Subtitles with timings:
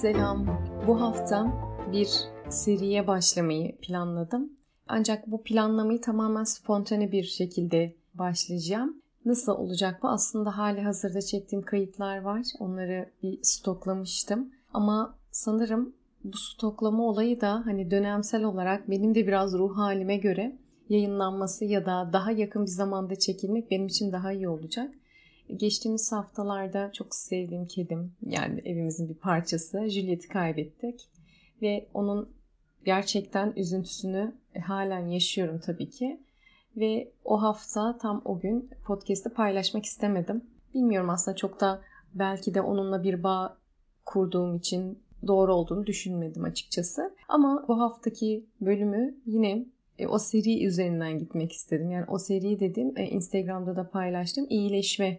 [0.00, 0.46] Selam.
[0.86, 1.52] Bu hafta
[1.92, 2.08] bir
[2.48, 4.52] seriye başlamayı planladım.
[4.88, 9.02] Ancak bu planlamayı tamamen spontane bir şekilde başlayacağım.
[9.24, 10.08] Nasıl olacak bu?
[10.08, 12.46] Aslında hali hazırda çektiğim kayıtlar var.
[12.58, 14.50] Onları bir stoklamıştım.
[14.72, 20.58] Ama sanırım bu stoklama olayı da hani dönemsel olarak benim de biraz ruh halime göre
[20.88, 24.94] yayınlanması ya da daha yakın bir zamanda çekilmek benim için daha iyi olacak.
[25.56, 31.08] Geçtiğimiz haftalarda çok sevdiğim kedim yani evimizin bir parçası Juliet'i kaybettik.
[31.62, 32.32] Ve onun
[32.84, 36.20] gerçekten üzüntüsünü halen yaşıyorum tabii ki.
[36.76, 40.44] Ve o hafta tam o gün podcast'te paylaşmak istemedim.
[40.74, 41.82] Bilmiyorum aslında çok da
[42.14, 43.58] belki de onunla bir bağ
[44.06, 47.14] kurduğum için doğru olduğunu düşünmedim açıkçası.
[47.28, 49.66] Ama bu haftaki bölümü yine
[49.98, 51.90] e, o seri üzerinden gitmek istedim.
[51.90, 54.46] Yani o seri dedim e, Instagram'da da paylaştım.
[54.48, 55.18] İyileşme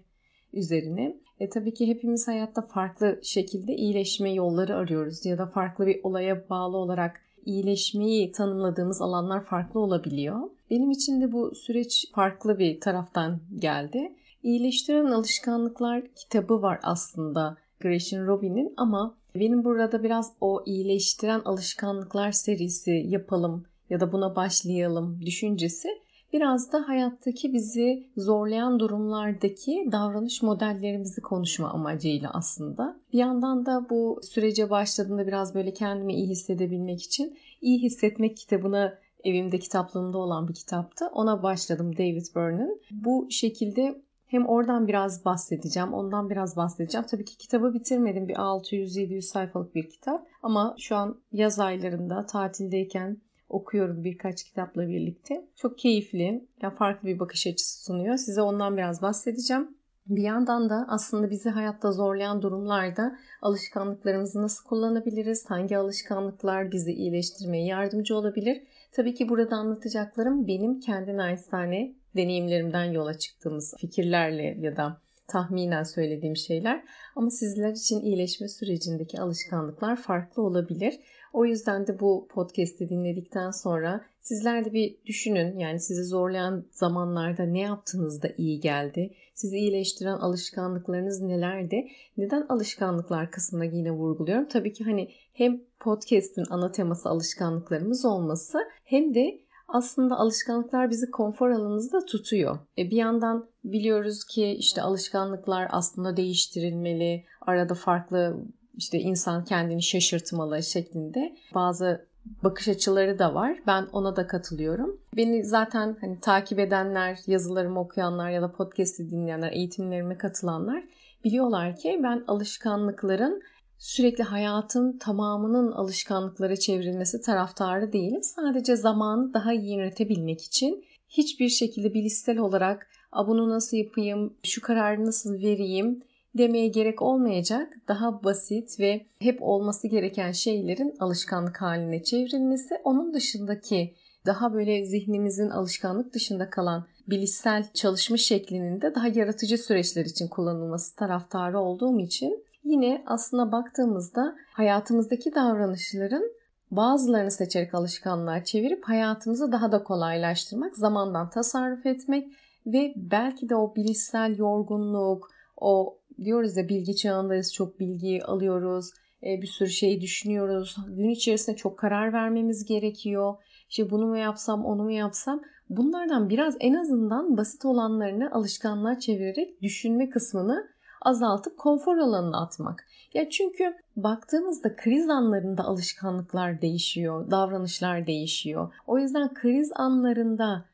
[0.54, 1.18] üzerine.
[1.40, 6.50] E tabii ki hepimiz hayatta farklı şekilde iyileşme yolları arıyoruz ya da farklı bir olaya
[6.50, 10.40] bağlı olarak iyileşmeyi tanımladığımız alanlar farklı olabiliyor.
[10.70, 14.14] Benim için de bu süreç farklı bir taraftan geldi.
[14.44, 22.92] İyileştiren Alışkanlıklar kitabı var aslında Gretchen Rubin'in ama benim burada biraz o iyileştiren alışkanlıklar serisi
[22.92, 25.88] yapalım ya da buna başlayalım düşüncesi
[26.34, 33.00] biraz da hayattaki bizi zorlayan durumlardaki davranış modellerimizi konuşma amacıyla aslında.
[33.14, 38.98] Bir yandan da bu sürece başladığında biraz böyle kendimi iyi hissedebilmek için iyi hissetmek kitabını
[39.24, 41.08] evimde kitaplığında olan bir kitaptı.
[41.14, 42.82] Ona başladım David Byrne'ın.
[42.92, 47.08] Bu şekilde hem oradan biraz bahsedeceğim, ondan biraz bahsedeceğim.
[47.08, 48.28] Tabii ki kitabı bitirmedim.
[48.28, 50.28] Bir 600-700 sayfalık bir kitap.
[50.44, 53.18] Ama şu an yaz aylarında tatildeyken
[53.52, 55.46] okuyorum birkaç kitapla birlikte.
[55.56, 58.18] Çok keyifli, yani farklı bir bakış açısı sunuyor.
[58.18, 59.78] Size ondan biraz bahsedeceğim.
[60.08, 65.46] Bir yandan da aslında bizi hayatta zorlayan durumlarda alışkanlıklarımızı nasıl kullanabiliriz?
[65.50, 68.64] Hangi alışkanlıklar bizi iyileştirmeye yardımcı olabilir?
[68.92, 76.36] Tabii ki burada anlatacaklarım benim kendi naçizane deneyimlerimden yola çıktığımız fikirlerle ya da tahminen söylediğim
[76.36, 76.84] şeyler.
[77.16, 81.00] Ama sizler için iyileşme sürecindeki alışkanlıklar farklı olabilir.
[81.34, 85.60] O yüzden de bu podcast'i dinledikten sonra sizler de bir düşünün.
[85.60, 89.14] Yani sizi zorlayan zamanlarda ne yaptığınızda iyi geldi?
[89.34, 91.88] Sizi iyileştiren alışkanlıklarınız nelerdi?
[92.18, 94.48] Neden alışkanlıklar kısmına yine vurguluyorum?
[94.48, 101.50] Tabii ki hani hem podcast'in ana teması alışkanlıklarımız olması hem de aslında alışkanlıklar bizi konfor
[101.50, 102.60] alanımızda tutuyor.
[102.78, 107.26] E bir yandan biliyoruz ki işte alışkanlıklar aslında değiştirilmeli.
[107.42, 108.46] Arada farklı
[108.78, 112.06] işte insan kendini şaşırtmalı şeklinde bazı
[112.44, 113.58] bakış açıları da var.
[113.68, 115.00] Ben ona da katılıyorum.
[115.16, 120.84] Beni zaten hani takip edenler, yazılarımı okuyanlar ya da podcast'i dinleyenler, eğitimlerime katılanlar
[121.24, 123.42] biliyorlar ki ben alışkanlıkların
[123.78, 128.24] sürekli hayatın tamamının alışkanlıklara çevrilmesi taraftarı değilim.
[128.24, 132.88] Sadece zamanı daha iyi yönetebilmek için hiçbir şekilde bilişsel olarak
[133.28, 136.04] bunu nasıl yapayım, şu kararı nasıl vereyim
[136.38, 142.82] demeye gerek olmayacak daha basit ve hep olması gereken şeylerin alışkanlık haline çevrilmesi.
[142.84, 143.94] Onun dışındaki
[144.26, 150.96] daha böyle zihnimizin alışkanlık dışında kalan bilişsel çalışma şeklinin de daha yaratıcı süreçler için kullanılması
[150.96, 156.32] taraftarı olduğum için yine aslına baktığımızda hayatımızdaki davranışların
[156.72, 162.28] bazılarını seçerek alışkanlığa çevirip hayatımızı daha da kolaylaştırmak, zamandan tasarruf etmek
[162.66, 168.92] ve belki de o bilişsel yorgunluk, o diyoruz ya bilgi çağındayız, çok bilgi alıyoruz,
[169.24, 170.76] e, bir sürü şey düşünüyoruz.
[170.88, 173.36] Gün içerisinde çok karar vermemiz gerekiyor.
[173.70, 175.42] İşte bunu mu yapsam, onu mu yapsam?
[175.70, 180.68] Bunlardan biraz en azından basit olanlarını alışkanlığa çevirerek düşünme kısmını
[181.02, 182.88] azaltıp konfor alanına atmak.
[183.14, 188.74] Ya çünkü baktığımızda kriz anlarında alışkanlıklar değişiyor, davranışlar değişiyor.
[188.88, 190.66] O yüzden kriz anlarında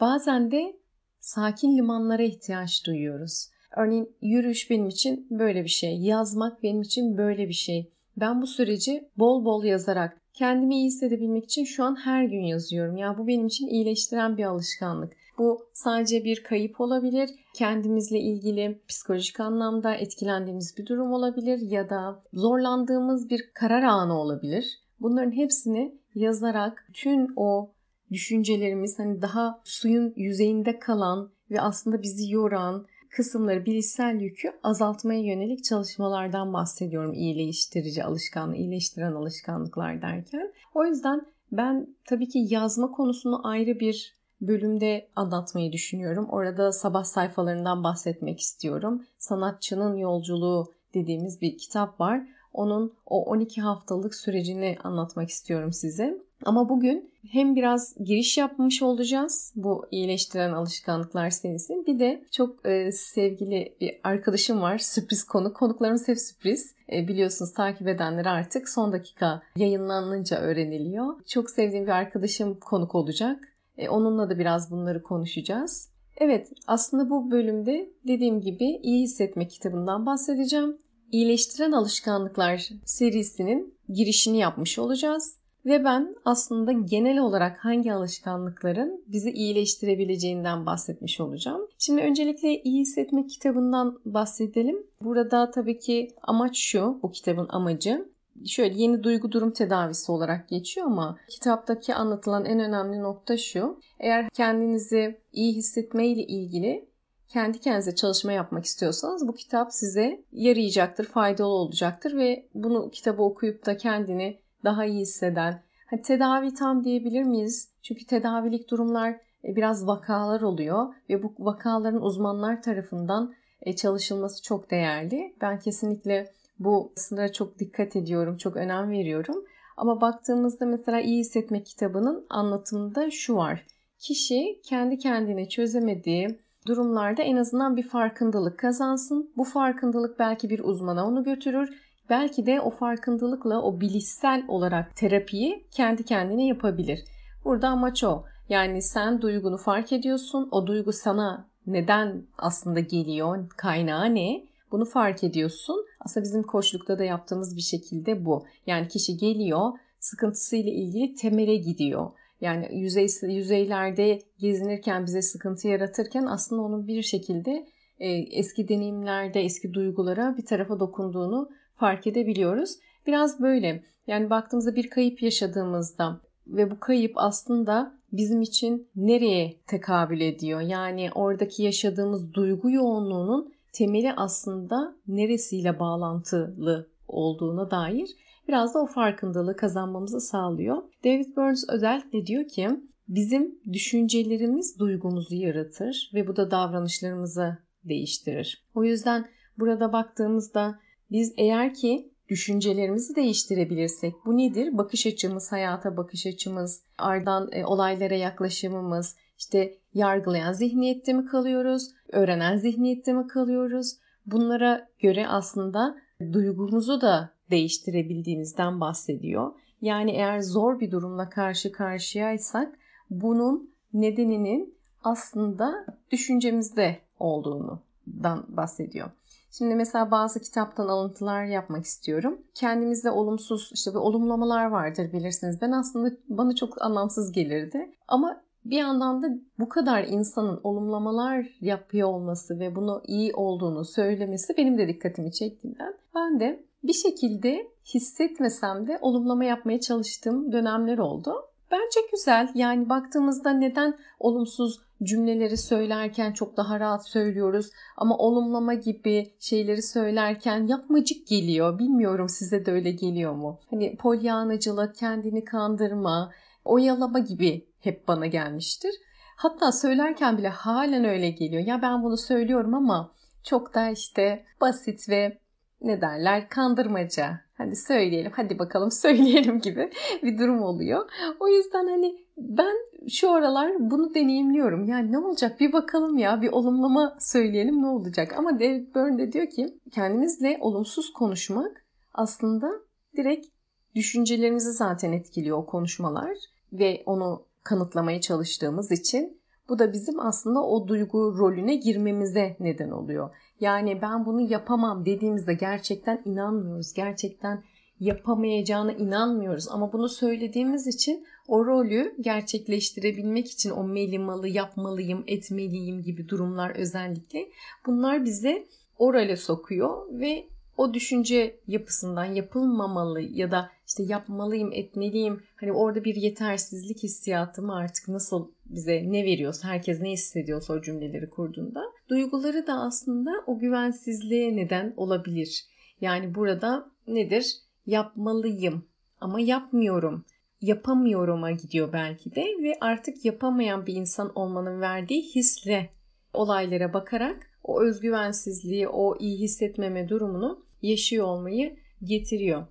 [0.00, 0.76] bazen de
[1.20, 3.48] sakin limanlara ihtiyaç duyuyoruz.
[3.76, 7.90] Örneğin yürüyüş benim için böyle bir şey, yazmak benim için böyle bir şey.
[8.16, 12.96] Ben bu süreci bol bol yazarak kendimi iyi hissedebilmek için şu an her gün yazıyorum.
[12.96, 15.12] Ya bu benim için iyileştiren bir alışkanlık.
[15.38, 22.22] Bu sadece bir kayıp olabilir, kendimizle ilgili psikolojik anlamda etkilendiğimiz bir durum olabilir ya da
[22.32, 24.80] zorlandığımız bir karar anı olabilir.
[25.00, 27.70] Bunların hepsini yazarak tüm o
[28.12, 35.64] düşüncelerimiz hani daha suyun yüzeyinde kalan ve aslında bizi yoran kısımları bilişsel yükü azaltmaya yönelik
[35.64, 40.52] çalışmalardan bahsediyorum iyileştirici alışkanlık, iyileştiren alışkanlıklar derken.
[40.74, 46.26] O yüzden ben tabii ki yazma konusunu ayrı bir bölümde anlatmayı düşünüyorum.
[46.30, 49.04] Orada sabah sayfalarından bahsetmek istiyorum.
[49.18, 52.26] Sanatçının Yolculuğu dediğimiz bir kitap var.
[52.52, 56.25] onun o 12 haftalık sürecini anlatmak istiyorum size.
[56.44, 61.74] Ama bugün hem biraz giriş yapmış olacağız bu iyileştiren alışkanlıklar serisi.
[61.86, 64.78] Bir de çok e, sevgili bir arkadaşım var.
[64.78, 65.56] Sürpriz konuk.
[65.56, 66.74] Konuklarımız hep sürpriz.
[66.92, 71.24] E, biliyorsunuz takip edenler artık son dakika yayınlanınca öğreniliyor.
[71.26, 73.48] Çok sevdiğim bir arkadaşım konuk olacak.
[73.78, 75.90] E, onunla da biraz bunları konuşacağız.
[76.16, 80.76] Evet aslında bu bölümde dediğim gibi iyi hissetme kitabından bahsedeceğim.
[81.12, 85.36] İyileştiren alışkanlıklar serisinin girişini yapmış olacağız.
[85.66, 91.68] Ve ben aslında genel olarak hangi alışkanlıkların bizi iyileştirebileceğinden bahsetmiş olacağım.
[91.78, 94.86] Şimdi öncelikle iyi hissetme kitabından bahsedelim.
[95.00, 98.08] Burada tabii ki amaç şu, bu kitabın amacı
[98.46, 103.80] şöyle yeni duygu durum tedavisi olarak geçiyor ama kitaptaki anlatılan en önemli nokta şu.
[104.00, 106.88] Eğer kendinizi iyi hissetme ile ilgili
[107.28, 113.66] kendi kendinize çalışma yapmak istiyorsanız bu kitap size yarayacaktır, faydalı olacaktır ve bunu kitabı okuyup
[113.66, 117.68] da kendini daha iyi hisseden, hani tedavi tam diyebilir miyiz?
[117.82, 119.10] Çünkü tedavilik durumlar
[119.44, 125.34] e, biraz vakalar oluyor ve bu vakaların uzmanlar tarafından e, çalışılması çok değerli.
[125.40, 129.44] Ben kesinlikle bu sınıra çok dikkat ediyorum, çok önem veriyorum.
[129.76, 133.66] Ama baktığımızda mesela iyi hissetme kitabının anlatımında şu var.
[133.98, 139.30] Kişi kendi kendine çözemediği durumlarda en azından bir farkındalık kazansın.
[139.36, 145.66] Bu farkındalık belki bir uzmana onu götürür belki de o farkındalıkla o bilişsel olarak terapiyi
[145.70, 147.04] kendi kendine yapabilir.
[147.44, 148.24] Burada amaç o.
[148.48, 150.48] Yani sen duygunu fark ediyorsun.
[150.50, 153.48] O duygu sana neden aslında geliyor?
[153.56, 154.44] Kaynağı ne?
[154.72, 155.86] Bunu fark ediyorsun.
[156.00, 158.46] Aslında bizim koçlukta da yaptığımız bir şekilde bu.
[158.66, 162.10] Yani kişi geliyor, sıkıntısıyla ilgili temele gidiyor.
[162.40, 167.66] Yani yüzey, yüzeylerde gezinirken bize sıkıntı yaratırken aslında onun bir şekilde
[167.98, 172.70] e, eski deneyimlerde, eski duygulara bir tarafa dokunduğunu fark edebiliyoruz.
[173.06, 180.20] Biraz böyle yani baktığımızda bir kayıp yaşadığımızda ve bu kayıp aslında bizim için nereye tekabül
[180.20, 180.60] ediyor?
[180.60, 188.10] Yani oradaki yaşadığımız duygu yoğunluğunun temeli aslında neresiyle bağlantılı olduğuna dair
[188.48, 190.82] biraz da o farkındalığı kazanmamızı sağlıyor.
[191.04, 192.68] David Burns özellikle diyor ki
[193.08, 198.64] bizim düşüncelerimiz duygumuzu yaratır ve bu da davranışlarımızı değiştirir.
[198.74, 199.28] O yüzden
[199.58, 200.78] burada baktığımızda
[201.10, 204.78] biz eğer ki düşüncelerimizi değiştirebilirsek bu nedir?
[204.78, 212.56] Bakış açımız, hayata bakış açımız, ardından e, olaylara yaklaşımımız, işte yargılayan zihniyette mi kalıyoruz, öğrenen
[212.56, 213.96] zihniyette mi kalıyoruz?
[214.26, 215.96] Bunlara göre aslında
[216.32, 219.52] duygumuzu da değiştirebildiğimizden bahsediyor.
[219.80, 222.78] Yani eğer zor bir durumla karşı karşıyaysak
[223.10, 224.74] bunun nedeninin
[225.04, 229.10] aslında düşüncemizde olduğundan bahsediyor.
[229.58, 232.38] Şimdi mesela bazı kitaptan alıntılar yapmak istiyorum.
[232.54, 235.60] Kendimizde olumsuz işte bir olumlamalar vardır bilirsiniz.
[235.60, 237.90] Ben aslında bana çok anlamsız gelirdi.
[238.08, 244.56] Ama bir yandan da bu kadar insanın olumlamalar yapıyor olması ve bunu iyi olduğunu söylemesi
[244.56, 251.34] benim de dikkatimi çektiğinden ben de bir şekilde hissetmesem de olumlama yapmaya çalıştığım dönemler oldu.
[251.70, 252.48] Bence güzel.
[252.54, 260.66] Yani baktığımızda neden olumsuz cümleleri söylerken çok daha rahat söylüyoruz ama olumlama gibi şeyleri söylerken
[260.66, 261.78] yapmacık geliyor.
[261.78, 263.60] Bilmiyorum size de öyle geliyor mu?
[263.70, 266.32] Hani polyanacılık, kendini kandırma,
[266.64, 268.94] oyalama gibi hep bana gelmiştir.
[269.36, 271.66] Hatta söylerken bile halen öyle geliyor.
[271.66, 273.12] Ya ben bunu söylüyorum ama
[273.42, 275.38] çok da işte basit ve
[275.82, 277.40] ne derler kandırmaca.
[277.58, 279.90] Hadi söyleyelim, hadi bakalım söyleyelim gibi
[280.22, 281.10] bir durum oluyor.
[281.40, 282.76] O yüzden hani ben
[283.08, 284.84] şu aralar bunu deneyimliyorum.
[284.84, 288.34] Yani ne olacak bir bakalım ya bir olumlama söyleyelim ne olacak.
[288.38, 292.70] Ama David Byrne de diyor ki kendimizle olumsuz konuşmak aslında
[293.16, 293.46] direkt
[293.94, 296.36] düşüncelerimizi zaten etkiliyor o konuşmalar
[296.72, 299.35] ve onu kanıtlamaya çalıştığımız için
[299.68, 303.30] bu da bizim aslında o duygu rolüne girmemize neden oluyor.
[303.60, 306.92] Yani ben bunu yapamam dediğimizde gerçekten inanmıyoruz.
[306.92, 307.62] Gerçekten
[308.00, 309.68] yapamayacağına inanmıyoruz.
[309.68, 317.48] Ama bunu söylediğimiz için o rolü gerçekleştirebilmek için o melimalı, yapmalıyım, etmeliyim gibi durumlar özellikle
[317.86, 318.66] bunlar bize
[318.98, 320.46] o sokuyor ve
[320.76, 325.42] o düşünce yapısından yapılmamalı ya da işte yapmalıyım, etmeliyim.
[325.56, 330.82] Hani orada bir yetersizlik hissiyatı mı artık nasıl bize ne veriyorsa, herkes ne hissediyorsa o
[330.82, 331.82] cümleleri kurduğunda.
[332.08, 335.64] Duyguları da aslında o güvensizliğe neden olabilir.
[336.00, 337.56] Yani burada nedir?
[337.86, 338.84] Yapmalıyım
[339.20, 340.24] ama yapmıyorum.
[340.60, 345.90] Yapamıyorum'a gidiyor belki de ve artık yapamayan bir insan olmanın verdiği hisle
[346.32, 352.66] olaylara bakarak o özgüvensizliği, o iyi hissetmeme durumunu yaşıyor olmayı getiriyor.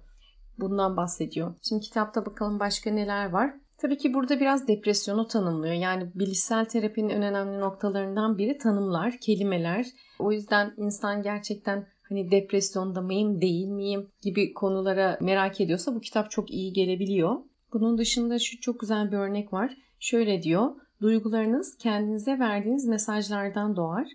[0.59, 1.55] Bundan bahsediyor.
[1.61, 3.53] Şimdi kitapta bakalım başka neler var.
[3.77, 5.73] Tabii ki burada biraz depresyonu tanımlıyor.
[5.73, 9.85] Yani bilişsel terapinin en önemli noktalarından biri tanımlar, kelimeler.
[10.19, 16.31] O yüzden insan gerçekten hani depresyonda mıyım, değil miyim gibi konulara merak ediyorsa bu kitap
[16.31, 17.35] çok iyi gelebiliyor.
[17.73, 19.77] Bunun dışında şu çok güzel bir örnek var.
[19.99, 20.71] Şöyle diyor.
[21.01, 24.07] Duygularınız kendinize verdiğiniz mesajlardan doğar.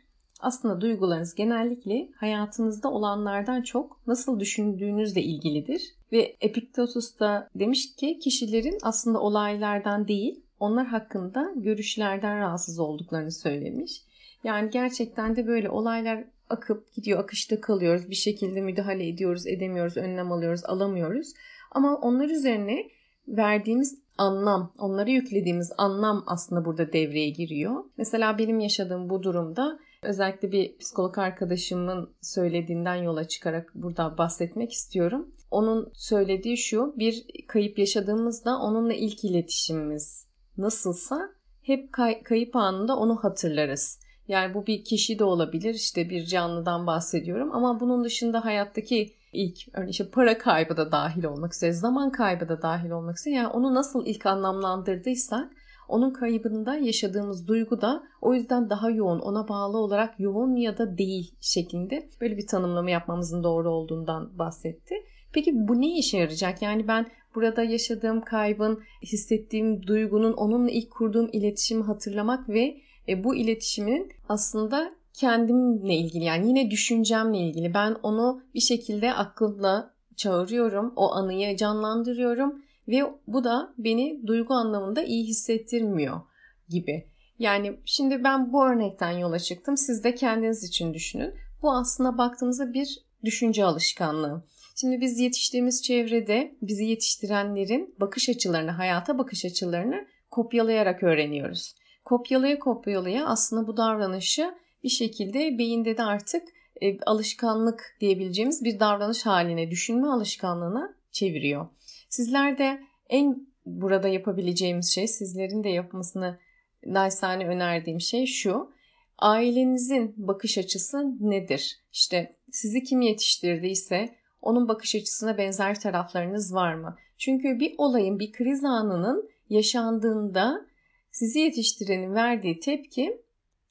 [0.43, 5.83] Aslında duygularınız genellikle hayatınızda olanlardan çok nasıl düşündüğünüzle ilgilidir.
[6.13, 14.03] Ve Epiktetus da demiş ki kişilerin aslında olaylardan değil onlar hakkında görüşlerden rahatsız olduklarını söylemiş.
[14.45, 18.11] Yani gerçekten de böyle olaylar akıp gidiyor, akışta kalıyoruz.
[18.11, 21.33] Bir şekilde müdahale ediyoruz, edemiyoruz, önlem alıyoruz, alamıyoruz.
[21.71, 22.85] Ama onlar üzerine
[23.29, 27.85] verdiğimiz anlam, onlara yüklediğimiz anlam aslında burada devreye giriyor.
[27.97, 35.29] Mesela benim yaşadığım bu durumda özellikle bir psikolog arkadaşımın söylediğinden yola çıkarak burada bahsetmek istiyorum.
[35.51, 40.27] Onun söylediği şu, bir kayıp yaşadığımızda onunla ilk iletişimimiz
[40.59, 41.31] nasılsa
[41.63, 44.01] hep kay- kayıp anında onu hatırlarız.
[44.29, 49.59] Yani bu bir kişi de olabilir, işte bir canlıdan bahsediyorum ama bunun dışında hayattaki ilk
[49.73, 53.49] örneğin işte para kaybı da dahil olmak üzere, zaman kaybı da dahil olmak üzere yani
[53.49, 55.53] onu nasıl ilk anlamlandırdıysak
[55.91, 60.99] onun kaybında yaşadığımız duygu da o yüzden daha yoğun, ona bağlı olarak yoğun ya da
[60.99, 64.95] değil şeklinde böyle bir tanımlama yapmamızın doğru olduğundan bahsetti.
[65.33, 66.63] Peki bu ne işe yarayacak?
[66.63, 72.77] Yani ben burada yaşadığım kaybın, hissettiğim duygunun onunla ilk kurduğum iletişimi hatırlamak ve
[73.09, 77.75] e, bu iletişimin aslında kendimle ilgili yani yine düşüncemle ilgili.
[77.75, 85.03] Ben onu bir şekilde aklımla çağırıyorum, o anıyı canlandırıyorum ve bu da beni duygu anlamında
[85.03, 86.21] iyi hissettirmiyor
[86.69, 87.07] gibi.
[87.39, 89.77] Yani şimdi ben bu örnekten yola çıktım.
[89.77, 91.35] Siz de kendiniz için düşünün.
[91.63, 94.45] Bu aslında baktığımızda bir düşünce alışkanlığı.
[94.77, 101.75] Şimdi biz yetiştiğimiz çevrede bizi yetiştirenlerin bakış açılarını, hayata bakış açılarını kopyalayarak öğreniyoruz.
[102.05, 106.43] Kopyalaya kopyalaya aslında bu davranışı bir şekilde beyinde de artık
[106.83, 111.67] e, alışkanlık diyebileceğimiz bir davranış haline, düşünme alışkanlığına çeviriyor.
[112.11, 116.39] Sizler de en burada yapabileceğimiz şey, sizlerin de yapmasını
[116.87, 118.73] naçizane önerdiğim şey şu.
[119.19, 121.81] Ailenizin bakış açısı nedir?
[121.93, 126.97] İşte sizi kim yetiştirdiyse onun bakış açısına benzer taraflarınız var mı?
[127.19, 130.67] Çünkü bir olayın, bir kriz anının yaşandığında
[131.11, 133.23] sizi yetiştirenin verdiği tepki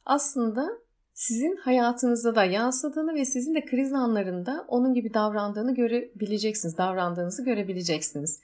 [0.05, 0.69] aslında
[1.19, 8.41] sizin hayatınızda da yansıdığını ve sizin de kriz anlarında onun gibi davrandığını görebileceksiniz, davrandığınızı görebileceksiniz.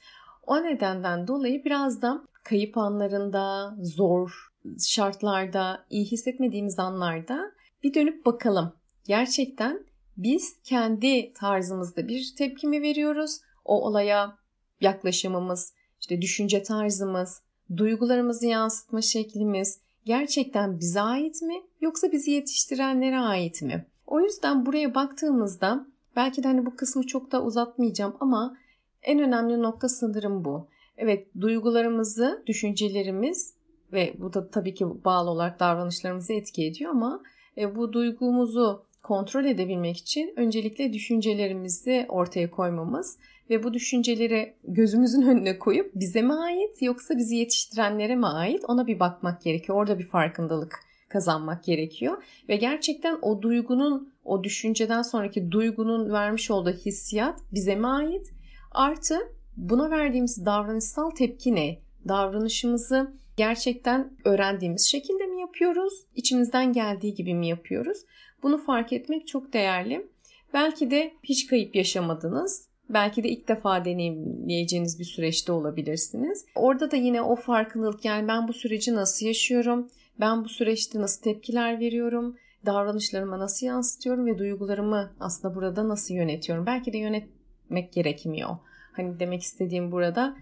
[0.48, 4.51] O nedenden dolayı biraz da kayıp anlarında, zor
[4.88, 7.51] şartlarda, iyi hissetmediğimiz anlarda
[7.84, 8.74] bir dönüp bakalım.
[9.05, 9.86] Gerçekten
[10.17, 13.39] biz kendi tarzımızda bir tepki mi veriyoruz?
[13.65, 14.38] O olaya
[14.82, 17.41] yaklaşımımız, işte düşünce tarzımız,
[17.77, 23.85] duygularımızı yansıtma şeklimiz gerçekten bize ait mi yoksa bizi yetiştirenlere ait mi?
[24.07, 28.57] O yüzden buraya baktığımızda belki de hani bu kısmı çok da uzatmayacağım ama
[29.03, 30.67] en önemli nokta sanırım bu.
[30.97, 33.53] Evet duygularımızı, düşüncelerimiz
[33.93, 37.24] ve bu da tabii ki bağlı olarak davranışlarımızı etki ediyor ama
[37.57, 43.17] e, bu duygumuzu kontrol edebilmek için öncelikle düşüncelerimizi ortaya koymamız
[43.50, 48.88] ve bu düşünceleri gözümüzün önüne koyup bize mi ait yoksa bizi yetiştirenlere mi ait ona
[48.88, 49.78] bir bakmak gerekiyor.
[49.78, 56.74] Orada bir farkındalık kazanmak gerekiyor ve gerçekten o duygunun o düşünceden sonraki duygunun vermiş olduğu
[56.74, 58.32] hissiyat bize mi ait?
[58.72, 59.20] Artı
[59.58, 61.80] buna verdiğimiz davranışsal tepki ne?
[62.08, 65.94] Davranışımızı gerçekten öğrendiğimiz şekilde mi yapıyoruz?
[66.16, 67.98] İçimizden geldiği gibi mi yapıyoruz?
[68.44, 70.08] Bunu fark etmek çok değerli.
[70.54, 72.68] Belki de hiç kayıp yaşamadınız.
[72.89, 76.46] Belki de ilk defa deneyimleyeceğiniz bir süreçte olabilirsiniz.
[76.56, 79.88] Orada da yine o farkındalık yani ben bu süreci nasıl yaşıyorum?
[80.20, 82.36] Ben bu süreçte nasıl tepkiler veriyorum?
[82.65, 86.65] Davranışlarıma nasıl yansıtıyorum ve duygularımı aslında burada nasıl yönetiyorum?
[86.65, 88.50] Belki de yönetmek gerekmiyor.
[88.92, 90.36] Hani demek istediğim burada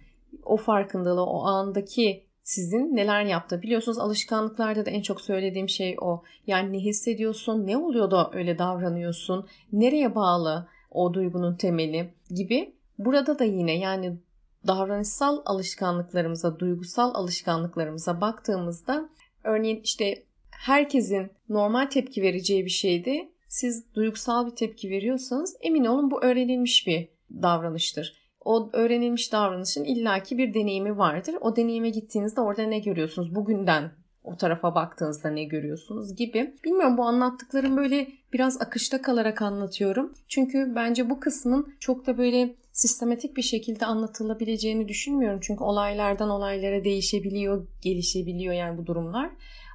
[0.46, 3.62] o farkındalığı, o andaki sizin neler yaptı.
[3.62, 6.24] Biliyorsunuz alışkanlıklarda da en çok söylediğim şey o.
[6.48, 12.76] Yani ne hissediyorsun, ne oluyor da öyle davranıyorsun, nereye bağlı o duygunun temeli gibi.
[12.98, 14.18] Burada da yine yani
[14.68, 19.10] davranışsal alışkanlıklarımıza, duygusal alışkanlıklarımıza baktığımızda
[19.44, 23.30] örneğin işte herkesin normal tepki vereceği bir şeydi.
[23.48, 27.10] Siz duygusal bir tepki veriyorsanız emin olun bu öğrenilmiş bir
[27.42, 31.36] davranıştır o öğrenilmiş davranışın illaki bir deneyimi vardır.
[31.42, 33.36] O deneyime gittiğinizde orada ne görüyorsunuz?
[33.36, 33.92] Bugünden
[34.24, 36.56] o tarafa baktığınızda ne görüyorsunuz gibi.
[36.66, 40.14] Bilmiyorum bu anlattıklarım böyle biraz akışta kalarak anlatıyorum.
[40.28, 45.40] Çünkü bence bu kısmın çok da böyle sistematik bir şekilde anlatılabileceğini düşünmüyorum.
[45.42, 49.30] Çünkü olaylardan olaylara değişebiliyor, gelişebiliyor yani bu durumlar.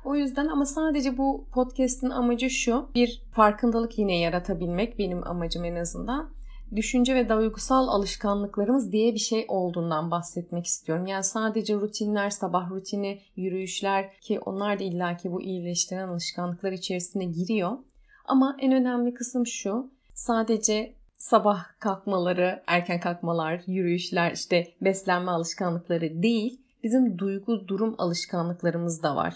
[0.05, 2.89] O yüzden ama sadece bu podcast'in amacı şu.
[2.95, 6.31] Bir farkındalık yine yaratabilmek benim amacım en azından
[6.77, 11.07] düşünce ve duygusal alışkanlıklarımız diye bir şey olduğundan bahsetmek istiyorum.
[11.07, 17.79] Yani sadece rutinler, sabah rutini, yürüyüşler ki onlar da illaki bu iyileştiren alışkanlıklar içerisine giriyor.
[18.25, 19.91] Ama en önemli kısım şu.
[20.15, 29.17] Sadece sabah kalkmaları, erken kalkmalar, yürüyüşler, işte beslenme alışkanlıkları değil, bizim duygu durum alışkanlıklarımız da
[29.17, 29.35] var.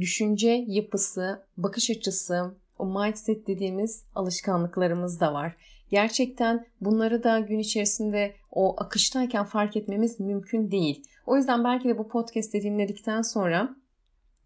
[0.00, 5.56] Düşünce yapısı, bakış açısı, o mindset dediğimiz alışkanlıklarımız da var.
[5.90, 11.04] Gerçekten bunları da gün içerisinde o akıştayken fark etmemiz mümkün değil.
[11.26, 13.76] O yüzden belki de bu podcast'i dinledikten sonra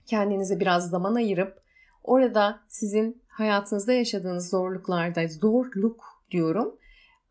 [0.07, 1.63] kendinize biraz zaman ayırıp
[2.05, 6.77] orada sizin hayatınızda yaşadığınız zorluklarda zorluk diyorum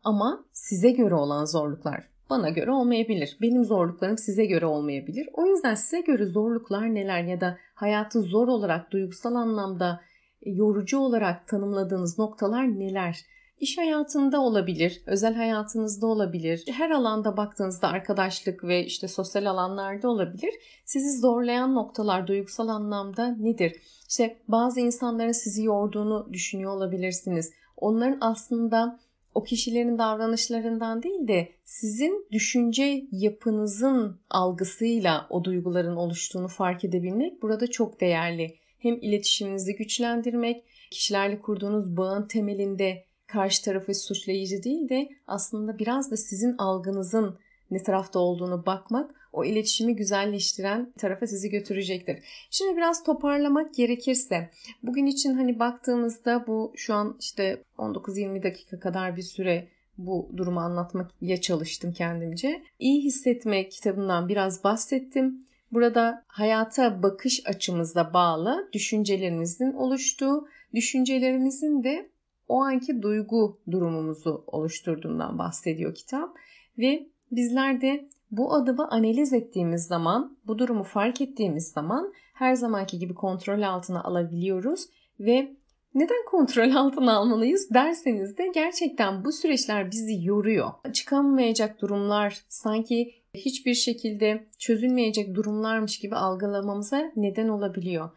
[0.04, 3.36] ama size göre olan zorluklar bana göre olmayabilir.
[3.40, 5.28] Benim zorluklarım size göre olmayabilir.
[5.32, 10.00] O yüzden size göre zorluklar neler ya da hayatı zor olarak duygusal anlamda
[10.42, 13.24] yorucu olarak tanımladığınız noktalar neler?
[13.60, 16.64] İş hayatında olabilir, özel hayatınızda olabilir.
[16.70, 20.54] Her alanda baktığınızda arkadaşlık ve işte sosyal alanlarda olabilir.
[20.84, 23.76] Sizi zorlayan noktalar duygusal anlamda nedir?
[24.08, 27.52] İşte bazı insanların sizi yorduğunu düşünüyor olabilirsiniz.
[27.76, 28.98] Onların aslında
[29.34, 37.66] o kişilerin davranışlarından değil de sizin düşünce yapınızın algısıyla o duyguların oluştuğunu fark edebilmek burada
[37.66, 38.56] çok değerli.
[38.78, 46.16] Hem iletişiminizi güçlendirmek, kişilerle kurduğunuz bağın temelinde karşı tarafı suçlayıcı değil de aslında biraz da
[46.16, 47.38] sizin algınızın
[47.70, 52.18] ne tarafta olduğunu bakmak o iletişimi güzelleştiren tarafa sizi götürecektir.
[52.50, 54.50] Şimdi biraz toparlamak gerekirse
[54.82, 60.60] bugün için hani baktığımızda bu şu an işte 19-20 dakika kadar bir süre bu durumu
[60.60, 62.62] anlatmaya çalıştım kendimce.
[62.78, 65.48] İyi hissetme kitabından biraz bahsettim.
[65.72, 72.08] Burada hayata bakış açımızla bağlı düşüncelerimizin oluştuğu, düşüncelerimizin de
[72.48, 76.36] o anki duygu durumumuzu oluşturduğundan bahsediyor kitap.
[76.78, 82.98] Ve bizler de bu adımı analiz ettiğimiz zaman, bu durumu fark ettiğimiz zaman her zamanki
[82.98, 84.86] gibi kontrol altına alabiliyoruz
[85.20, 85.56] ve
[85.94, 90.70] neden kontrol altına almalıyız derseniz de gerçekten bu süreçler bizi yoruyor.
[90.92, 98.10] Çıkamayacak durumlar sanki hiçbir şekilde çözülmeyecek durumlarmış gibi algılamamıza neden olabiliyor.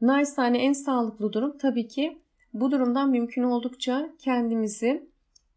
[0.00, 2.18] Naçizane en sağlıklı durum tabii ki
[2.54, 5.08] bu durumdan mümkün oldukça kendimizi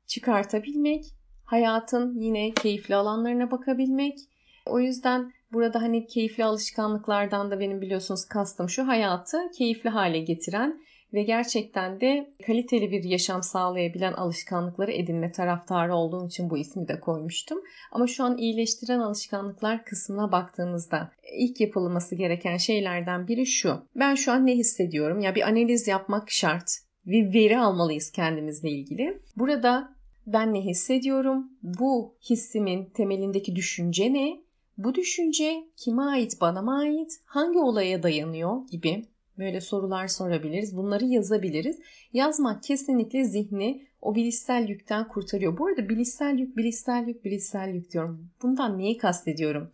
[0.07, 1.05] çıkartabilmek,
[1.45, 4.19] hayatın yine keyifli alanlarına bakabilmek.
[4.65, 10.81] O yüzden burada hani keyifli alışkanlıklardan da benim biliyorsunuz kastım şu hayatı keyifli hale getiren
[11.13, 16.99] ve gerçekten de kaliteli bir yaşam sağlayabilen alışkanlıkları edinme taraftarı olduğum için bu ismi de
[16.99, 17.61] koymuştum.
[17.91, 23.85] Ama şu an iyileştiren alışkanlıklar kısmına baktığımızda ilk yapılması gereken şeylerden biri şu.
[23.95, 25.19] Ben şu an ne hissediyorum?
[25.19, 26.71] Ya bir analiz yapmak şart
[27.07, 29.21] ve veri almalıyız kendimizle ilgili.
[29.35, 29.95] Burada
[30.27, 31.51] ben ne hissediyorum?
[31.63, 34.41] Bu hissimin temelindeki düşünce ne?
[34.77, 37.11] Bu düşünce kime ait, bana mı ait?
[37.25, 39.05] Hangi olaya dayanıyor gibi
[39.41, 40.77] böyle sorular sorabiliriz.
[40.77, 41.79] Bunları yazabiliriz.
[42.13, 45.57] Yazmak kesinlikle zihni o bilişsel yükten kurtarıyor.
[45.57, 48.29] Bu arada bilişsel yük, bilişsel yük, bilişsel yük diyorum.
[48.41, 49.71] Bundan neyi kastediyorum?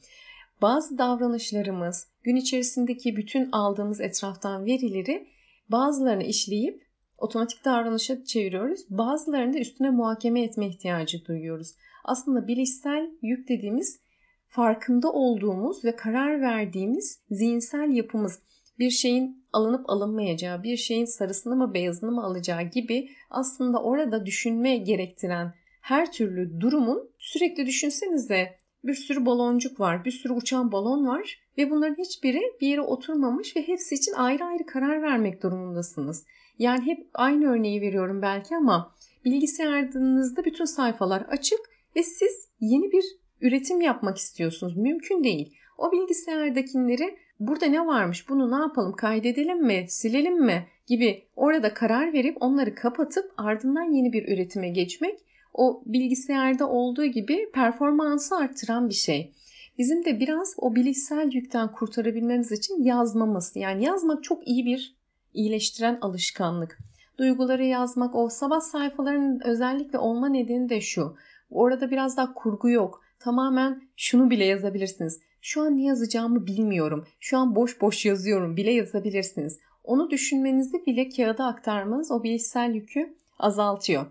[0.61, 5.27] Bazı davranışlarımız, gün içerisindeki bütün aldığımız etraftan verileri
[5.69, 8.81] bazılarını işleyip otomatik davranışa çeviriyoruz.
[8.89, 11.75] Bazılarını da üstüne muhakeme etme ihtiyacı duyuyoruz.
[12.03, 13.99] Aslında bilişsel yük dediğimiz
[14.47, 18.39] farkında olduğumuz ve karar verdiğimiz zihinsel yapımız
[18.79, 24.77] bir şeyin alınıp alınmayacağı, bir şeyin sarısını mı beyazını mı alacağı gibi aslında orada düşünme
[24.77, 31.39] gerektiren her türlü durumun sürekli düşünsenize bir sürü baloncuk var, bir sürü uçan balon var
[31.57, 36.25] ve bunların hiçbiri bir yere oturmamış ve hepsi için ayrı ayrı karar vermek durumundasınız.
[36.59, 41.59] Yani hep aynı örneği veriyorum belki ama bilgisayarınızda bütün sayfalar açık
[41.95, 43.03] ve siz yeni bir
[43.41, 44.77] üretim yapmak istiyorsunuz.
[44.77, 45.53] Mümkün değil.
[45.77, 52.13] O bilgisayardakileri burada ne varmış bunu ne yapalım kaydedelim mi silelim mi gibi orada karar
[52.13, 55.19] verip onları kapatıp ardından yeni bir üretime geçmek
[55.53, 59.33] o bilgisayarda olduğu gibi performansı arttıran bir şey.
[59.77, 64.95] Bizim de biraz o bilişsel yükten kurtarabilmemiz için yazmamız yani yazmak çok iyi bir
[65.33, 66.77] iyileştiren alışkanlık.
[67.17, 71.15] Duyguları yazmak o sabah sayfalarının özellikle olma nedeni de şu.
[71.49, 73.01] Orada biraz daha kurgu yok.
[73.19, 77.07] Tamamen şunu bile yazabilirsiniz şu an ne yazacağımı bilmiyorum.
[77.19, 79.59] Şu an boş boş yazıyorum bile yazabilirsiniz.
[79.83, 84.05] Onu düşünmenizi bile kağıda aktarmanız o bilişsel yükü azaltıyor.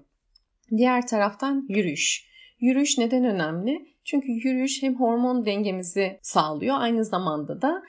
[0.77, 2.27] Diğer taraftan yürüyüş.
[2.61, 3.87] Yürüyüş neden önemli?
[4.05, 7.83] Çünkü yürüyüş hem hormon dengemizi sağlıyor aynı zamanda da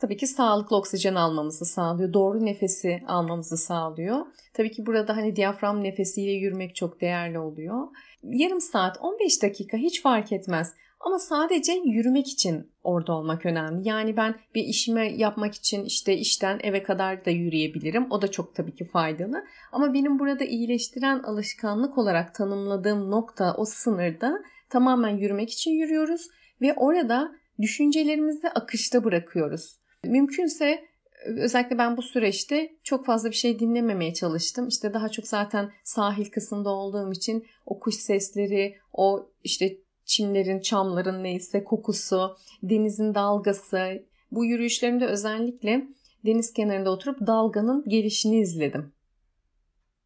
[0.00, 2.12] tabii ki sağlıklı oksijen almamızı sağlıyor.
[2.12, 4.26] Doğru nefesi almamızı sağlıyor.
[4.54, 7.88] Tabii ki burada hani diyafram nefesiyle yürümek çok değerli oluyor.
[8.22, 10.74] Yarım saat, 15 dakika hiç fark etmez.
[11.00, 13.88] Ama sadece yürümek için orada olmak önemli.
[13.88, 18.06] Yani ben bir işime yapmak için işte işten eve kadar da yürüyebilirim.
[18.10, 19.44] O da çok tabii ki faydalı.
[19.72, 26.28] Ama benim burada iyileştiren alışkanlık olarak tanımladığım nokta o sınırda tamamen yürümek için yürüyoruz
[26.60, 29.78] ve orada düşüncelerimizi akışta bırakıyoruz.
[30.04, 30.84] Mümkünse
[31.26, 34.68] özellikle ben bu süreçte çok fazla bir şey dinlememeye çalıştım.
[34.68, 41.24] İşte daha çok zaten sahil kısmında olduğum için o kuş sesleri, o işte çimlerin, çamların
[41.24, 44.02] neyse kokusu, denizin dalgası.
[44.30, 45.86] Bu yürüyüşlerimde özellikle
[46.26, 48.92] deniz kenarında oturup dalganın gelişini izledim.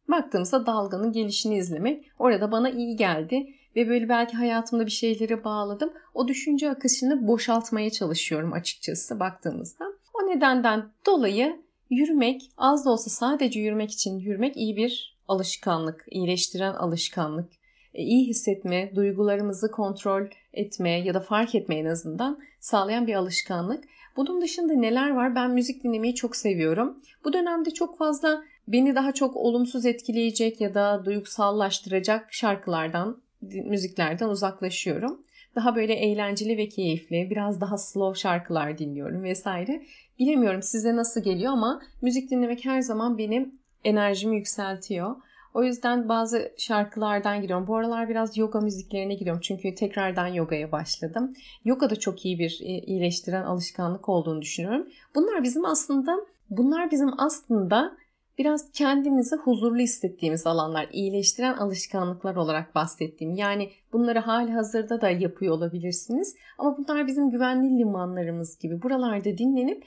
[0.09, 5.93] Baktığımızda dalganın gelişini izlemek orada bana iyi geldi ve böyle belki hayatımda bir şeylere bağladım.
[6.13, 9.85] O düşünce akışını boşaltmaya çalışıyorum açıkçası baktığımızda.
[10.13, 16.73] O nedenden dolayı yürümek az da olsa sadece yürümek için yürümek iyi bir alışkanlık, iyileştiren
[16.73, 17.49] alışkanlık.
[17.93, 23.83] E, iyi hissetme, duygularımızı kontrol etme ya da fark etme en azından sağlayan bir alışkanlık.
[24.17, 25.35] Bunun dışında neler var?
[25.35, 27.01] Ben müzik dinlemeyi çok seviyorum.
[27.25, 35.21] Bu dönemde çok fazla beni daha çok olumsuz etkileyecek ya da duygusallaştıracak şarkılardan, müziklerden uzaklaşıyorum.
[35.55, 39.83] Daha böyle eğlenceli ve keyifli, biraz daha slow şarkılar dinliyorum vesaire.
[40.19, 43.51] Bilemiyorum size nasıl geliyor ama müzik dinlemek her zaman benim
[43.83, 45.15] enerjimi yükseltiyor.
[45.53, 47.67] O yüzden bazı şarkılardan gidiyorum.
[47.67, 49.41] Bu aralar biraz yoga müziklerine giriyorum.
[49.41, 51.33] Çünkü tekrardan yogaya başladım.
[51.65, 54.87] Yoga da çok iyi bir e, iyileştiren alışkanlık olduğunu düşünüyorum.
[55.15, 56.15] Bunlar bizim aslında
[56.49, 57.97] bunlar bizim aslında
[58.37, 63.35] biraz kendimizi huzurlu hissettiğimiz alanlar, iyileştiren alışkanlıklar olarak bahsettiğim.
[63.35, 66.35] Yani bunları hali hazırda da yapıyor olabilirsiniz.
[66.57, 68.81] Ama bunlar bizim güvenli limanlarımız gibi.
[68.81, 69.83] Buralarda dinlenip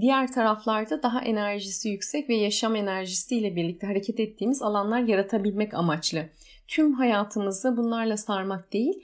[0.00, 6.24] diğer taraflarda daha enerjisi yüksek ve yaşam enerjisiyle birlikte hareket ettiğimiz alanlar yaratabilmek amaçlı.
[6.68, 9.02] Tüm hayatımızı bunlarla sarmak değil,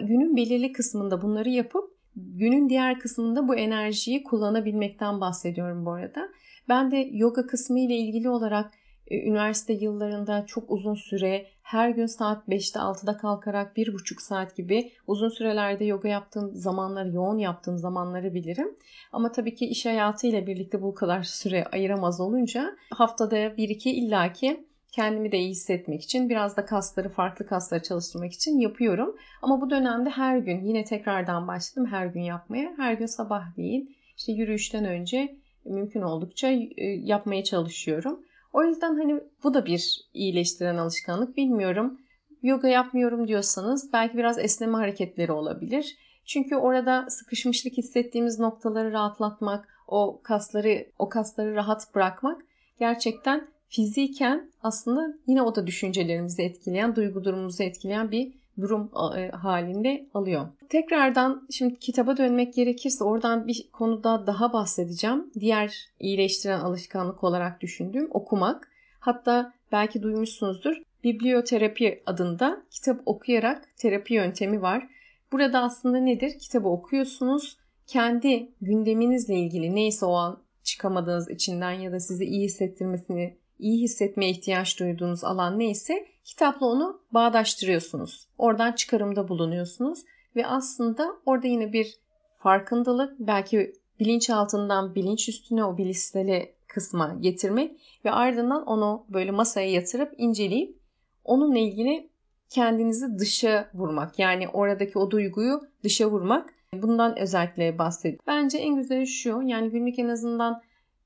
[0.00, 6.28] günün belirli kısmında bunları yapıp günün diğer kısmında bu enerjiyi kullanabilmekten bahsediyorum bu arada.
[6.68, 8.72] Ben de yoga kısmı ile ilgili olarak
[9.06, 14.56] e, üniversite yıllarında çok uzun süre her gün saat 5'te 6'da kalkarak bir buçuk saat
[14.56, 18.76] gibi uzun sürelerde yoga yaptığım zamanları, yoğun yaptığım zamanları bilirim.
[19.12, 24.66] Ama tabii ki iş hayatıyla birlikte bu kadar süre ayıramaz olunca haftada bir iki illaki
[24.92, 29.16] kendimi de iyi hissetmek için biraz da kasları farklı kasları çalıştırmak için yapıyorum.
[29.42, 32.72] Ama bu dönemde her gün yine tekrardan başladım her gün yapmaya.
[32.76, 38.20] Her gün sabah değil işte yürüyüşten önce mümkün oldukça e, yapmaya çalışıyorum.
[38.52, 41.36] O yüzden hani bu da bir iyileştiren alışkanlık.
[41.36, 41.98] Bilmiyorum.
[42.42, 45.96] Yoga yapmıyorum diyorsanız belki biraz esneme hareketleri olabilir.
[46.24, 52.42] Çünkü orada sıkışmışlık hissettiğimiz noktaları rahatlatmak, o kasları o kasları rahat bırakmak
[52.78, 60.06] gerçekten fiziken aslında yine o da düşüncelerimizi etkileyen, duygu durumumuzu etkileyen bir durum e, halinde
[60.14, 60.46] alıyor.
[60.68, 65.30] Tekrardan şimdi kitaba dönmek gerekirse oradan bir konuda daha bahsedeceğim.
[65.40, 68.68] Diğer iyileştiren alışkanlık olarak düşündüğüm okumak.
[69.00, 70.82] Hatta belki duymuşsunuzdur.
[71.04, 74.88] Biblioterapi adında kitap okuyarak terapi yöntemi var.
[75.32, 76.38] Burada aslında nedir?
[76.38, 77.58] Kitabı okuyorsunuz.
[77.86, 84.30] Kendi gündeminizle ilgili neyse o an çıkamadığınız içinden ya da sizi iyi hissettirmesini, iyi hissetmeye
[84.30, 88.28] ihtiyaç duyduğunuz alan neyse kitapla onu bağdaştırıyorsunuz.
[88.38, 90.04] Oradan çıkarımda bulunuyorsunuz
[90.36, 91.96] ve aslında orada yine bir
[92.38, 100.14] farkındalık belki bilinçaltından bilinç üstüne o bilişsele kısma getirmek ve ardından onu böyle masaya yatırıp
[100.18, 100.78] inceleyip
[101.24, 102.10] onunla ilgili
[102.48, 104.18] kendinizi dışa vurmak.
[104.18, 106.54] Yani oradaki o duyguyu dışa vurmak.
[106.74, 108.24] Bundan özellikle bahsediyorum.
[108.26, 109.42] Bence en güzeli şu.
[109.42, 110.62] Yani günlük en azından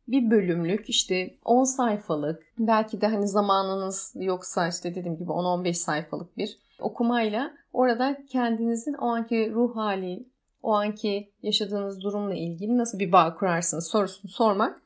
[0.09, 6.37] bir bölümlük işte 10 sayfalık belki de hani zamanınız yoksa işte dediğim gibi 10-15 sayfalık
[6.37, 10.27] bir okumayla orada kendinizin o anki ruh hali,
[10.63, 14.83] o anki yaşadığınız durumla ilgili nasıl bir bağ kurarsınız sorusunu sormak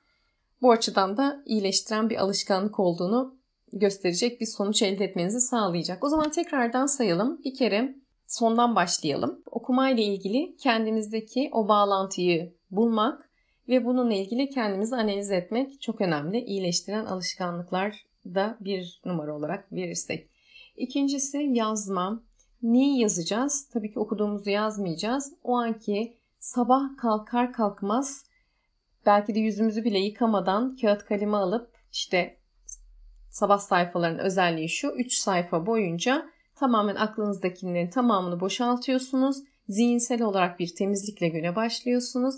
[0.63, 3.35] bu açıdan da iyileştiren bir alışkanlık olduğunu
[3.73, 6.05] gösterecek bir sonuç elde etmenizi sağlayacak.
[6.05, 7.41] O zaman tekrardan sayalım.
[7.45, 7.95] Bir kere
[8.27, 9.43] sondan başlayalım.
[9.51, 13.30] Okumayla ilgili kendinizdeki o bağlantıyı bulmak,
[13.69, 16.41] ve bununla ilgili kendimizi analiz etmek çok önemli.
[16.41, 20.29] İyileştiren alışkanlıklar da bir numara olarak verirsek.
[20.77, 22.23] İkincisi yazma.
[22.63, 23.69] Neyi yazacağız?
[23.73, 25.33] Tabii ki okuduğumuzu yazmayacağız.
[25.43, 28.25] O anki sabah kalkar kalkmaz
[29.07, 32.37] belki de yüzümüzü bile yıkamadan kağıt kalemi alıp işte
[33.31, 39.37] sabah sayfalarının özelliği şu 3 sayfa boyunca tamamen aklınızdakilerin tamamını boşaltıyorsunuz.
[39.69, 42.35] Zihinsel olarak bir temizlikle güne başlıyorsunuz.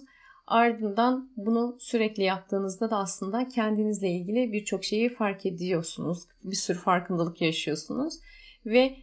[0.47, 6.23] Ardından bunu sürekli yaptığınızda da aslında kendinizle ilgili birçok şeyi fark ediyorsunuz.
[6.45, 8.15] Bir sürü farkındalık yaşıyorsunuz.
[8.67, 8.97] Ve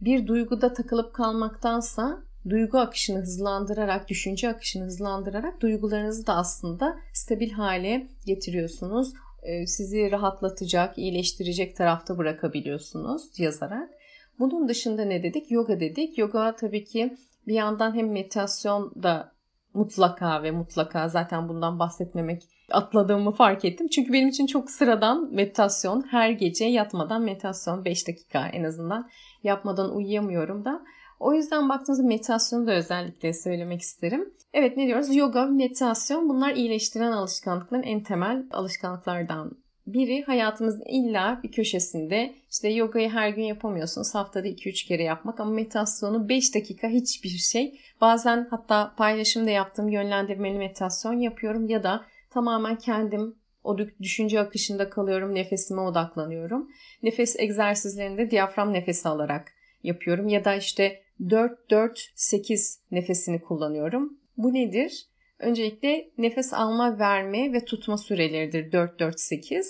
[0.00, 8.08] bir duyguda takılıp kalmaktansa duygu akışını hızlandırarak, düşünce akışını hızlandırarak duygularınızı da aslında stabil hale
[8.26, 9.12] getiriyorsunuz.
[9.42, 13.90] Ee, sizi rahatlatacak, iyileştirecek tarafta bırakabiliyorsunuz yazarak.
[14.38, 15.50] Bunun dışında ne dedik?
[15.50, 16.18] Yoga dedik.
[16.18, 17.16] Yoga tabii ki
[17.46, 19.31] bir yandan hem meditasyon da
[19.74, 23.88] mutlaka ve mutlaka zaten bundan bahsetmemek atladığımı fark ettim.
[23.88, 26.04] Çünkü benim için çok sıradan meditasyon.
[26.10, 29.08] Her gece yatmadan meditasyon 5 dakika en azından
[29.42, 30.82] yapmadan uyuyamıyorum da.
[31.20, 34.34] O yüzden baktığınızda meditasyonu da özellikle söylemek isterim.
[34.52, 35.16] Evet ne diyoruz?
[35.16, 43.08] Yoga, meditasyon bunlar iyileştiren alışkanlıkların en temel alışkanlıklardan biri hayatımızın illa bir köşesinde işte yogayı
[43.08, 47.80] her gün yapamıyorsunuz haftada 2-3 kere yapmak ama meditasyonu 5 dakika hiçbir şey.
[48.00, 55.34] Bazen hatta paylaşımda yaptığım yönlendirmeli meditasyon yapıyorum ya da tamamen kendim o düşünce akışında kalıyorum,
[55.34, 56.70] nefesime odaklanıyorum.
[57.02, 64.18] Nefes egzersizlerinde diyafram nefesi alarak yapıyorum ya da işte 4-4-8 nefesini kullanıyorum.
[64.36, 65.06] Bu nedir?
[65.42, 69.64] Öncelikle nefes alma, verme ve tutma süreleridir 4-4-8.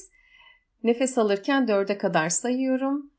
[0.85, 3.11] Nefes alırken 4'e kadar sayıyorum.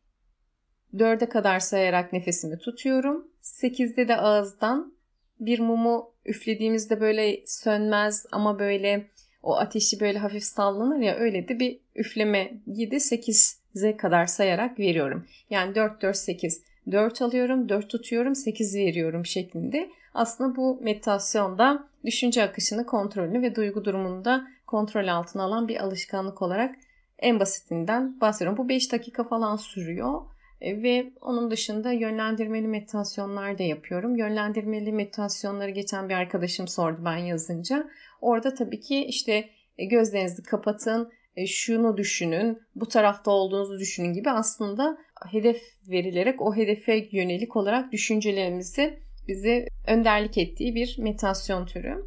[0.94, 3.28] 4'e kadar sayarak nefesimi tutuyorum.
[3.42, 4.94] 8'de de ağızdan
[5.40, 9.06] bir mumu üflediğimizde böyle sönmez ama böyle
[9.44, 15.28] o ateşi böyle hafif sallanır ya öyle de bir üfleme 7 8'e kadar sayarak veriyorum.
[15.50, 19.90] Yani 4 4 8 4 alıyorum, 4 tutuyorum, 8 veriyorum şeklinde.
[20.14, 26.42] Aslında bu meditasyonda düşünce akışını, kontrolünü ve duygu durumunu da kontrol altına alan bir alışkanlık
[26.42, 26.76] olarak
[27.20, 28.58] en basitinden bahsediyorum.
[28.58, 30.22] Bu 5 dakika falan sürüyor
[30.62, 34.16] e, ve onun dışında yönlendirmeli meditasyonlar da yapıyorum.
[34.16, 37.90] Yönlendirmeli meditasyonları geçen bir arkadaşım sordu ben yazınca.
[38.22, 44.30] Orada tabii ki işte e, gözlerinizi kapatın, e, şunu düşünün, bu tarafta olduğunuzu düşünün gibi
[44.30, 44.98] aslında
[45.32, 52.06] hedef verilerek o hedefe yönelik olarak düşüncelerimizi bize önderlik ettiği bir meditasyon türü.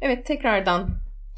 [0.00, 0.88] Evet tekrardan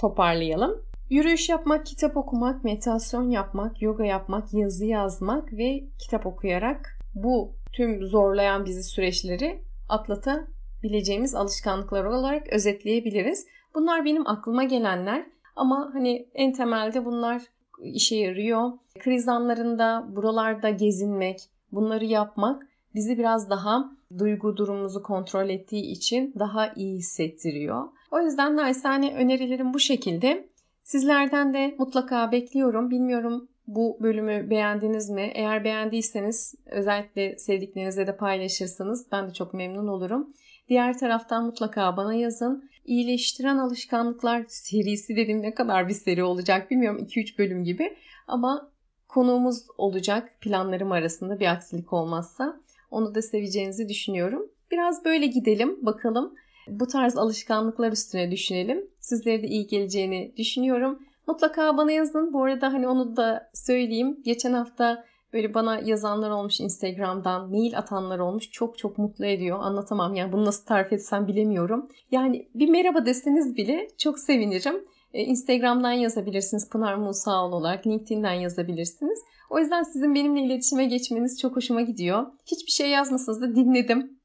[0.01, 0.83] toparlayalım.
[1.11, 8.07] Yürüyüş yapmak, kitap okumak, meditasyon yapmak, yoga yapmak, yazı yazmak ve kitap okuyarak bu tüm
[8.07, 13.47] zorlayan bizi süreçleri atlatabileceğimiz alışkanlıklar olarak özetleyebiliriz.
[13.75, 17.43] Bunlar benim aklıma gelenler ama hani en temelde bunlar
[17.83, 18.71] işe yarıyor.
[18.99, 21.41] Kriz anlarında buralarda gezinmek,
[21.73, 27.89] bunları yapmak bizi biraz daha duygu durumumuzu kontrol ettiği için daha iyi hissettiriyor.
[28.11, 30.49] O yüzden naçizane önerilerim bu şekilde.
[30.85, 32.91] Sizlerden de mutlaka bekliyorum.
[32.91, 35.31] Bilmiyorum bu bölümü beğendiniz mi?
[35.35, 40.33] Eğer beğendiyseniz özellikle sevdiklerinize de paylaşırsanız ben de çok memnun olurum.
[40.69, 42.71] Diğer taraftan mutlaka bana yazın.
[42.85, 48.71] İyileştiren alışkanlıklar serisi dedim ne kadar bir seri olacak bilmiyorum 2-3 bölüm gibi ama
[49.09, 52.61] konuğumuz olacak planlarım arasında bir aksilik olmazsa.
[52.93, 54.49] Onu da seveceğinizi düşünüyorum.
[54.71, 56.35] Biraz böyle gidelim bakalım.
[56.69, 58.91] Bu tarz alışkanlıklar üstüne düşünelim.
[59.01, 60.99] Sizlere de iyi geleceğini düşünüyorum.
[61.27, 62.33] Mutlaka bana yazın.
[62.33, 64.19] Bu arada hani onu da söyleyeyim.
[64.25, 68.51] Geçen hafta böyle bana yazanlar olmuş Instagram'dan, mail atanlar olmuş.
[68.51, 69.59] Çok çok mutlu ediyor.
[69.61, 71.89] Anlatamam yani bunu nasıl tarif etsem bilemiyorum.
[72.11, 74.85] Yani bir merhaba deseniz bile çok sevinirim.
[75.15, 77.87] Ee, Instagram'dan yazabilirsiniz Pınar Musaoğlu olarak.
[77.87, 79.19] LinkedIn'den yazabilirsiniz.
[79.53, 82.27] O yüzden sizin benimle iletişime geçmeniz çok hoşuma gidiyor.
[82.47, 84.19] Hiçbir şey yazmasanız da dinledim.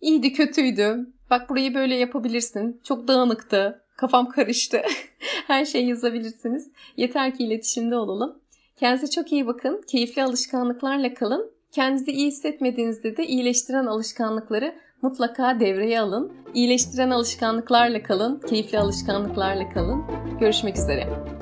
[0.00, 1.06] İyiydi kötüydü.
[1.30, 2.80] Bak burayı böyle yapabilirsin.
[2.84, 3.84] Çok dağınıktı.
[3.96, 4.82] Kafam karıştı.
[5.46, 6.70] Her şeyi yazabilirsiniz.
[6.96, 8.38] Yeter ki iletişimde olalım.
[8.76, 9.82] Kendinize çok iyi bakın.
[9.88, 11.50] Keyifli alışkanlıklarla kalın.
[11.72, 16.32] Kendinizi iyi hissetmediğinizde de iyileştiren alışkanlıkları mutlaka devreye alın.
[16.54, 18.40] İyileştiren alışkanlıklarla kalın.
[18.48, 20.04] Keyifli alışkanlıklarla kalın.
[20.40, 21.33] Görüşmek üzere.